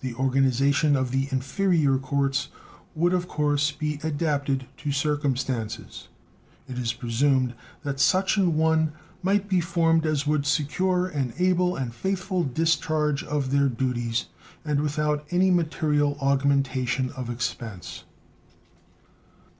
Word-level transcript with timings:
The 0.00 0.12
organization 0.16 0.96
of 0.96 1.12
the 1.12 1.28
inferior 1.30 1.96
courts 1.96 2.48
would 2.96 3.12
of 3.12 3.28
course 3.28 3.70
be 3.70 4.00
adapted 4.02 4.66
to 4.78 4.90
circumstances. 4.90 6.08
It 6.68 6.80
is 6.80 6.92
presumed 6.92 7.54
that 7.84 8.00
such 8.00 8.36
an 8.36 8.56
one 8.56 8.90
might 9.22 9.48
be 9.48 9.60
formed 9.60 10.04
as 10.04 10.26
would 10.26 10.46
secure 10.46 11.06
an 11.06 11.32
able 11.38 11.76
and 11.76 11.94
faithful 11.94 12.42
discharge 12.42 13.22
of 13.22 13.52
their 13.52 13.68
duties, 13.68 14.26
and 14.64 14.80
without 14.80 15.24
any 15.30 15.52
material 15.52 16.16
augmentation 16.20 17.10
of 17.12 17.30
expense. 17.30 18.02